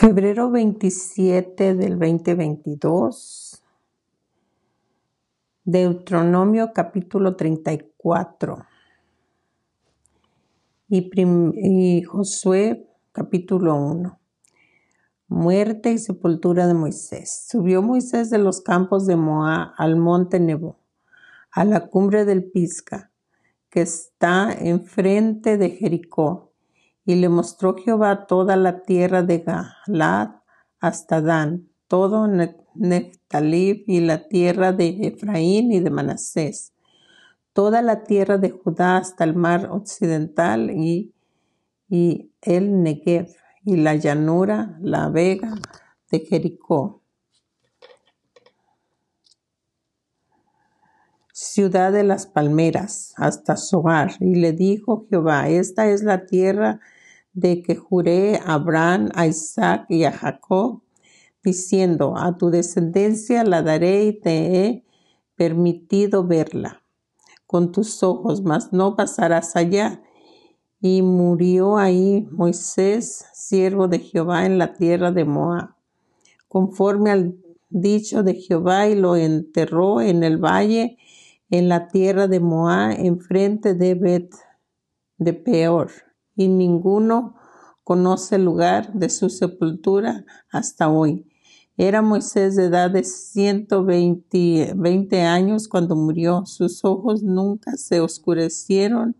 [0.00, 3.62] Febrero 27 del 2022.
[5.62, 8.64] Deuteronomio capítulo 34.
[10.88, 11.10] Y,
[11.54, 14.18] y, Josué capítulo 1.
[15.28, 17.44] Muerte y sepultura de Moisés.
[17.46, 20.78] Subió Moisés de los campos de Moab al monte Nebo,
[21.50, 23.10] a la cumbre del Pisca,
[23.68, 26.49] que está enfrente de Jericó
[27.04, 30.30] y le mostró Jehová toda la tierra de Galad
[30.80, 32.28] hasta Dan, todo
[32.74, 36.72] Neftalí y la tierra de Efraín y de Manasés,
[37.52, 41.12] toda la tierra de Judá hasta el mar occidental y,
[41.88, 43.28] y el Negev
[43.64, 45.54] y la llanura, la vega
[46.10, 46.99] de Jericó.
[51.42, 54.12] Ciudad de las palmeras, hasta Soar.
[54.20, 56.80] Y le dijo Jehová, esta es la tierra
[57.32, 60.82] de que juré a Abraham, a Isaac y a Jacob,
[61.42, 64.84] diciendo, a tu descendencia la daré y te he
[65.34, 66.82] permitido verla
[67.46, 70.02] con tus ojos, mas no pasarás allá.
[70.78, 75.70] Y murió ahí Moisés, siervo de Jehová, en la tierra de Moab,
[76.48, 77.34] conforme al
[77.70, 80.98] dicho de Jehová, y lo enterró en el valle,
[81.50, 84.34] en la tierra de Moab, enfrente de Bet
[85.18, 85.90] de Peor
[86.36, 87.34] y ninguno
[87.84, 91.26] conoce el lugar de su sepultura hasta hoy.
[91.76, 96.44] Era Moisés de edad de 120 años cuando murió.
[96.46, 99.16] Sus ojos nunca se oscurecieron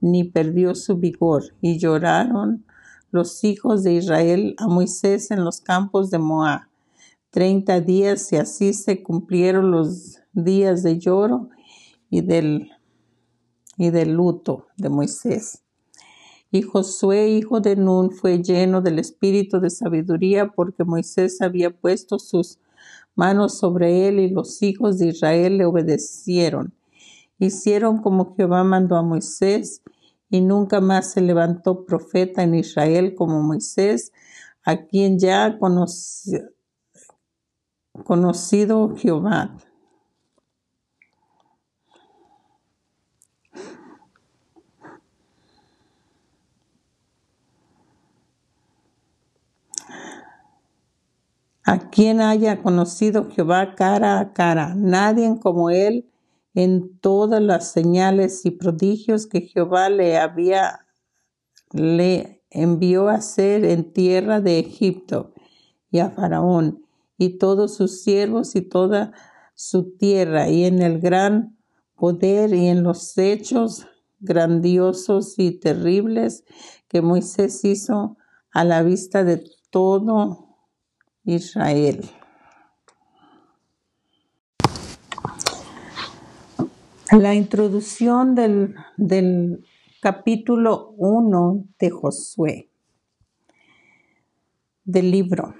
[0.00, 1.44] ni perdió su vigor.
[1.60, 2.64] Y lloraron
[3.10, 6.62] los hijos de Israel a Moisés en los campos de Moab.
[7.30, 11.50] Treinta días y así se cumplieron los días de lloro
[12.10, 12.70] y del,
[13.76, 15.62] y del luto de Moisés.
[16.50, 22.18] Y Josué, hijo de Nun, fue lleno del espíritu de sabiduría porque Moisés había puesto
[22.18, 22.58] sus
[23.14, 26.72] manos sobre él y los hijos de Israel le obedecieron.
[27.38, 29.82] Hicieron como Jehová mandó a Moisés
[30.30, 34.12] y nunca más se levantó profeta en Israel como Moisés,
[34.64, 35.58] a quien ya
[38.04, 39.56] conocido Jehová.
[51.68, 56.08] A quien haya conocido Jehová cara a cara, nadie como él
[56.54, 60.86] en todas las señales y prodigios que Jehová le había
[61.72, 65.34] le envió a hacer en tierra de Egipto
[65.90, 66.86] y a Faraón
[67.18, 69.12] y todos sus siervos y toda
[69.54, 71.58] su tierra y en el gran
[71.96, 73.86] poder y en los hechos
[74.20, 76.44] grandiosos y terribles
[76.88, 78.16] que Moisés hizo
[78.52, 80.47] a la vista de todo
[81.28, 82.08] Israel.
[87.12, 89.62] La introducción del, del
[90.00, 92.70] capítulo 1 de Josué,
[94.84, 95.54] del libro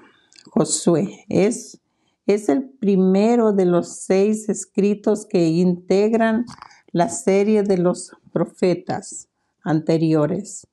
[0.50, 1.78] Josué, es,
[2.26, 6.46] es el primero de los seis escritos que integran
[6.92, 9.28] la serie de los profetas
[9.62, 10.66] anteriores.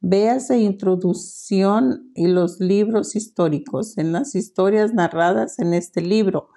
[0.00, 3.96] Véase Introducción y los libros históricos.
[3.96, 6.50] En las historias narradas en este libro,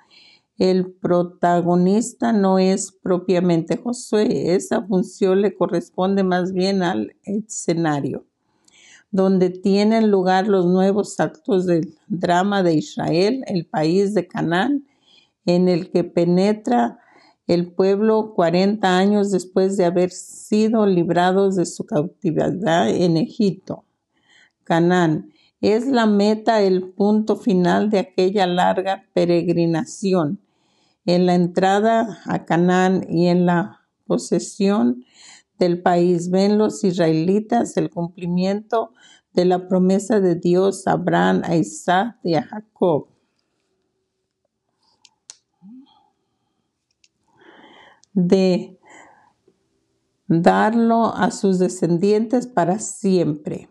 [0.57, 8.25] el protagonista no es propiamente Josué, esa función le corresponde más bien al escenario,
[9.09, 14.85] donde tienen lugar los nuevos actos del drama de Israel, el país de Canaán,
[15.45, 16.99] en el que penetra
[17.49, 23.85] el pueblo 40 años después de haber sido librados de su cautividad en Egipto.
[24.63, 30.39] Canaán es la meta, el punto final de aquella larga peregrinación.
[31.07, 35.03] En la entrada a Canaán y en la posesión
[35.57, 38.93] del país ven los israelitas el cumplimiento
[39.33, 43.07] de la promesa de Dios a Abraham, a Isaac y a Jacob.
[48.13, 48.79] De
[50.27, 53.69] darlo a sus descendientes para siempre.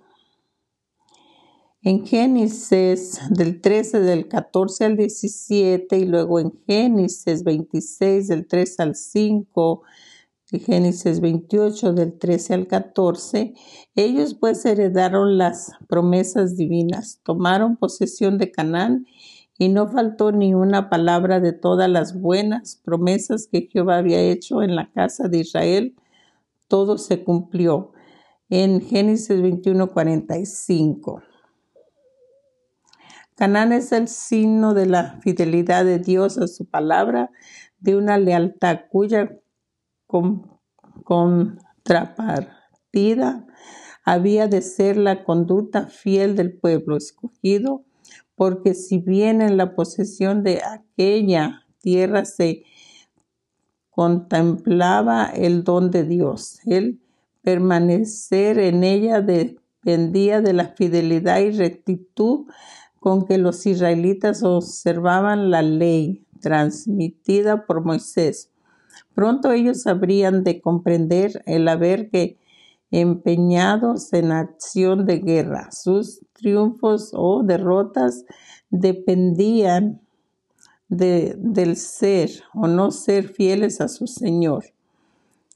[1.83, 8.81] En Génesis del 13 del 14 al 17 y luego en Génesis 26 del 3
[8.81, 9.83] al 5
[10.51, 13.55] y Génesis 28 del 13 al 14,
[13.95, 19.07] ellos pues heredaron las promesas divinas, tomaron posesión de Canaán
[19.59, 24.63] y no faltó ni una palabra de todas las buenas promesas que Jehová había hecho
[24.63, 25.97] en la casa de Israel.
[26.69, 27.91] Todo se cumplió.
[28.49, 31.23] En Génesis 21, 45.
[33.35, 37.31] Canaán es el signo de la fidelidad de Dios a su palabra,
[37.79, 39.39] de una lealtad cuya
[41.05, 43.47] contrapartida
[44.05, 47.85] había de ser la conducta fiel del pueblo escogido,
[48.39, 52.63] porque si bien en la posesión de aquella tierra se
[53.91, 57.01] contemplaba el don de Dios, el
[57.43, 62.47] permanecer en ella dependía de la fidelidad y rectitud
[63.01, 68.53] con que los israelitas observaban la ley transmitida por Moisés.
[69.15, 72.39] Pronto ellos habrían de comprender el haber que
[72.91, 75.71] empeñados en acción de guerra.
[75.73, 78.25] Sus triunfos o derrotas
[78.71, 80.01] dependían
[80.89, 84.65] de, del ser o no ser fieles a su Señor.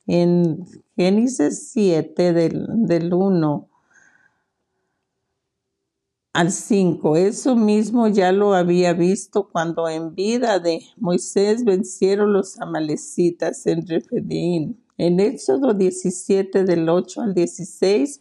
[0.06, 3.68] En Génesis 7 del, del 1
[6.32, 7.16] al 5.
[7.16, 13.86] Eso mismo ya lo había visto cuando en vida de Moisés vencieron los amalecitas en
[13.86, 14.76] Refidim.
[14.98, 18.20] En Éxodo 17 del 8 al 16,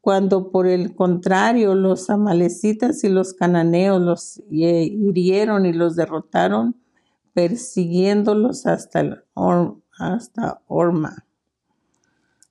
[0.00, 6.76] cuando por el contrario los amalecitas y los cananeos los hirieron y los derrotaron,
[7.34, 9.24] persiguiéndolos hasta,
[9.98, 11.26] hasta Orma.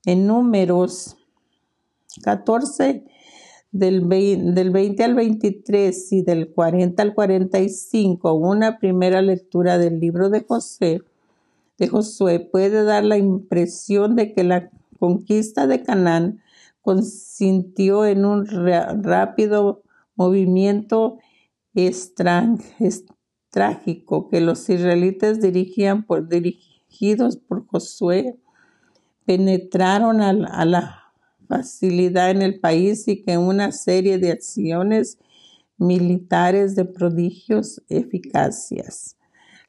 [0.06, 1.18] En números
[2.24, 3.06] 14
[3.72, 10.44] del 20, al 23 y del 40 al 45, una primera lectura del libro de
[10.44, 11.02] José,
[11.80, 16.42] de Josué puede dar la impresión de que la conquista de Canaán
[16.82, 19.82] consintió en un rápido
[20.16, 21.18] movimiento
[23.50, 28.38] trágico que los israelitas dirigían por, dirigidos por Josué
[29.26, 31.14] penetraron a la
[31.48, 35.18] facilidad en el país y que una serie de acciones
[35.78, 39.19] militares de prodigios eficacias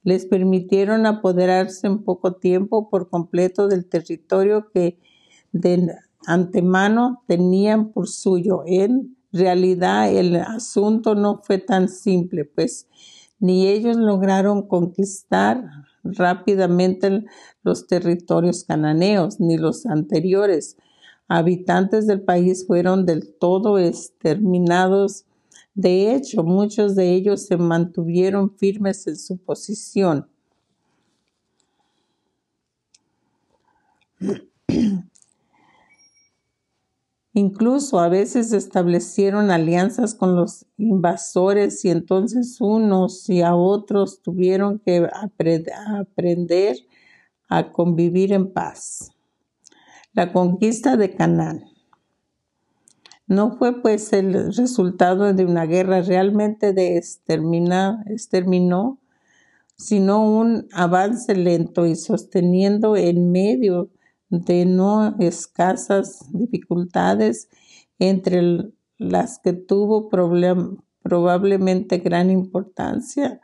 [0.02, 4.99] les permitieron apoderarse en poco tiempo por completo del territorio que
[5.52, 5.94] de
[6.26, 8.62] antemano tenían por suyo.
[8.67, 12.88] En realidad el asunto no fue tan simple, pues
[13.38, 15.64] ni ellos lograron conquistar
[16.02, 17.25] rápidamente
[17.62, 20.76] los territorios cananeos, ni los anteriores,
[21.29, 25.26] habitantes del país fueron del todo exterminados.
[25.81, 30.29] De hecho, muchos de ellos se mantuvieron firmes en su posición.
[37.32, 44.81] Incluso a veces establecieron alianzas con los invasores y entonces unos y a otros tuvieron
[44.81, 46.76] que aprender
[47.49, 49.12] a convivir en paz.
[50.12, 51.69] La conquista de Canaán.
[53.31, 56.97] No fue pues el resultado de una guerra realmente de
[59.77, 63.88] sino un avance lento y sosteniendo en medio
[64.31, 67.49] de no escasas dificultades
[68.00, 73.41] entre las que tuvo probablemente gran importancia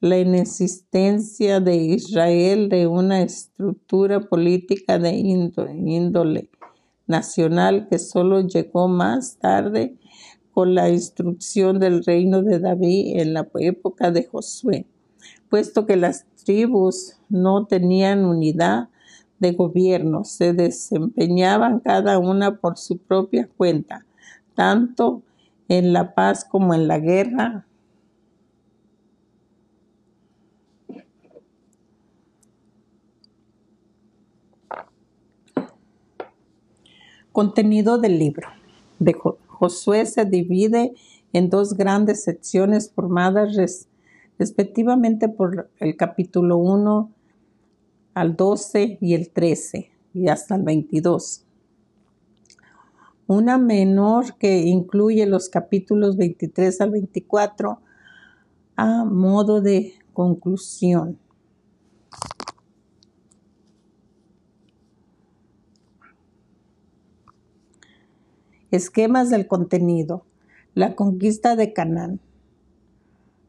[0.00, 6.50] la inexistencia de Israel de una estructura política de índole
[7.10, 9.96] nacional que solo llegó más tarde
[10.52, 14.86] con la instrucción del reino de David en la época de Josué,
[15.50, 18.88] puesto que las tribus no tenían unidad
[19.38, 24.06] de gobierno, se desempeñaban cada una por su propia cuenta,
[24.54, 25.22] tanto
[25.68, 27.66] en la paz como en la guerra,
[37.32, 38.48] Contenido del libro
[38.98, 39.14] de
[39.46, 40.94] Josué se divide
[41.32, 43.56] en dos grandes secciones formadas
[44.36, 47.10] respectivamente por el capítulo 1
[48.14, 51.44] al 12 y el 13 y hasta el 22.
[53.28, 57.80] Una menor que incluye los capítulos 23 al 24
[58.74, 61.16] a modo de conclusión.
[68.70, 70.24] Esquemas del contenido.
[70.74, 72.20] La conquista de Canaán.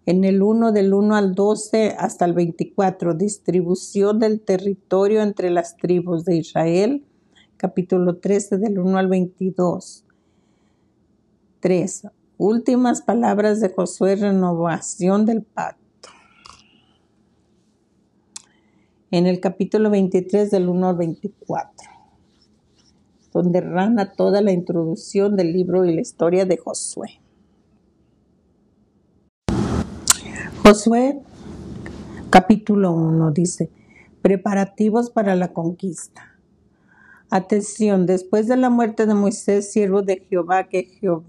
[0.07, 5.77] En el 1 del 1 al 12 hasta el 24, distribución del territorio entre las
[5.77, 7.05] tribus de Israel.
[7.57, 10.05] Capítulo 13 del 1 al 22.
[11.59, 12.07] 3.
[12.39, 16.09] Últimas palabras de Josué, renovación del pacto.
[19.11, 21.90] En el capítulo 23 del 1 al 24
[23.31, 27.21] donde rana toda la introducción del libro y la historia de Josué.
[30.63, 31.19] Josué
[32.29, 33.69] capítulo 1 dice,
[34.21, 36.37] preparativos para la conquista.
[37.29, 41.23] Atención, después de la muerte de Moisés, siervo de Jehová, que Jehová,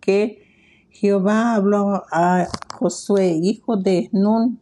[0.00, 0.42] que
[0.90, 4.58] Jehová habló a Josué, hijo de Nun,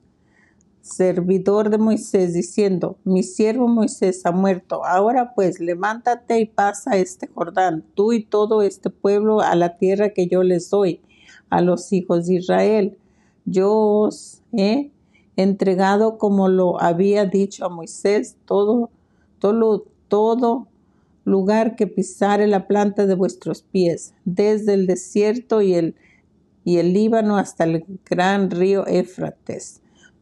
[0.86, 4.84] servidor de Moisés, diciendo, mi siervo Moisés ha muerto.
[4.84, 10.10] Ahora pues, levántate y pasa este Jordán, tú y todo este pueblo, a la tierra
[10.10, 11.00] que yo les doy,
[11.50, 12.98] a los hijos de Israel.
[13.44, 14.92] Yo os he
[15.34, 18.90] entregado como lo había dicho a Moisés, todo,
[19.40, 20.68] todo, todo
[21.24, 25.96] lugar que pisare la planta de vuestros pies, desde el desierto y el,
[26.64, 29.82] y el Líbano hasta el gran río Éfrates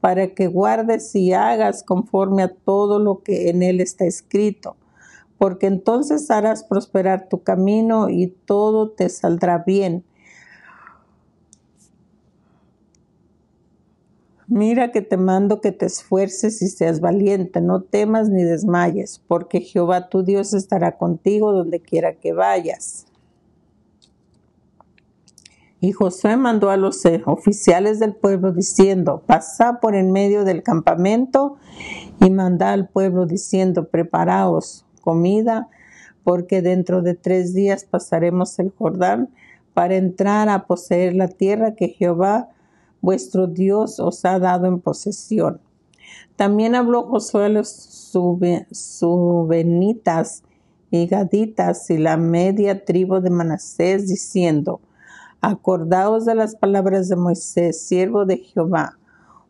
[0.00, 4.76] para que guardes y hagas conforme a todo lo que en él está escrito,
[5.38, 10.04] porque entonces harás prosperar tu camino y todo te saldrá bien.
[14.46, 19.60] Mira que te mando que te esfuerces y seas valiente, no temas ni desmayes, porque
[19.60, 23.07] Jehová tu Dios estará contigo donde quiera que vayas.
[25.80, 30.64] Y Josué mandó a los eh, oficiales del pueblo diciendo, pasa por en medio del
[30.64, 31.56] campamento
[32.20, 35.68] y manda al pueblo diciendo, preparaos comida,
[36.24, 39.30] porque dentro de tres días pasaremos el Jordán
[39.72, 42.48] para entrar a poseer la tierra que Jehová
[43.00, 45.60] vuestro Dios os ha dado en posesión.
[46.34, 47.68] También habló Josué a los
[48.72, 50.42] subenitas
[50.90, 54.80] y gaditas y la media tribu de Manasés diciendo,
[55.40, 58.98] Acordaos de las palabras de Moisés, siervo de Jehová.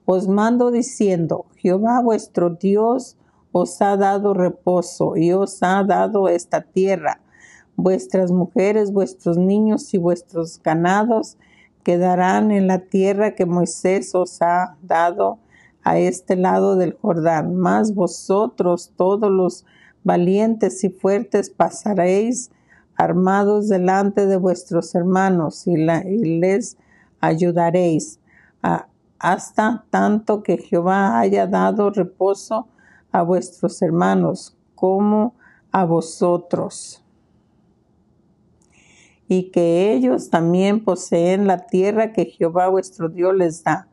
[0.04, 3.16] Os mando diciendo, Jehová vuestro Dios
[3.52, 7.23] os ha dado reposo y os ha dado esta tierra.
[7.75, 11.38] Vuestras mujeres, vuestros niños y vuestros ganados
[11.85, 15.38] quedarán en la tierra que Moisés os ha dado
[15.85, 17.57] a este lado del Jordán.
[17.57, 19.64] Mas vosotros, todos los
[20.04, 22.50] valientes y fuertes, pasaréis
[22.99, 26.76] armados delante de vuestros hermanos y, les
[27.21, 28.21] ayudaréis
[29.19, 32.69] hasta tanto que Jehová haya dado reposo
[33.11, 35.35] a vuestros hermanos como
[35.71, 37.02] a vosotros
[39.28, 43.87] y que ellos también poseen la tierra que Jehová vuestro Dios les da.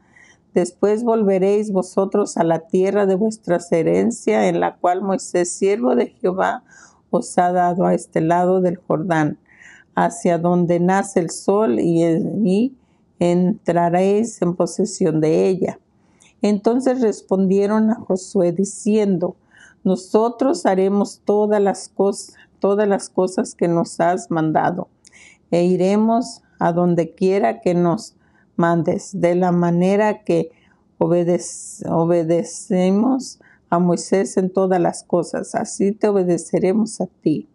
[0.54, 6.08] Después volveréis vosotros a la tierra de vuestra herencia en la cual Moisés, siervo de
[6.08, 6.64] Jehová,
[7.18, 9.38] os ha dado a este lado del Jordán,
[9.96, 12.74] hacia donde nace el sol y,
[13.18, 15.80] entraréis en posesión de ella.
[16.42, 19.38] Entonces respondieron a Josué diciendo,
[19.86, 24.90] nosotros haremos todas las cosas, todas las cosas que nos has mandado,
[25.50, 28.18] e iremos a donde quiera que nos
[28.58, 30.52] mandes, de la manera que
[30.98, 37.48] obedecemos a Moisés en todas las cosas, así te obedeceremos a ti.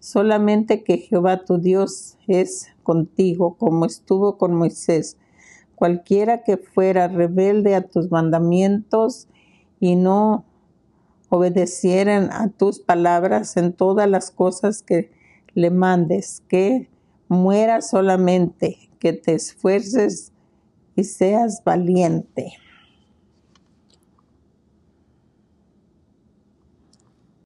[0.00, 5.16] Solamente que Jehová tu Dios es contigo, como estuvo con Moisés.
[5.74, 9.28] Cualquiera que fuera rebelde a tus mandamientos
[9.80, 10.44] y no
[11.28, 15.10] obedecieran a tus palabras en todas las cosas que
[15.54, 16.88] le mandes, que
[17.28, 20.32] muera solamente, que te esfuerces
[20.94, 22.54] y seas valiente.